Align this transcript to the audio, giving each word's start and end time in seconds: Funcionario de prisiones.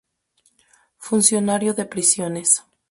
Funcionario 0.97 1.75
de 1.75 1.85
prisiones. 1.85 2.63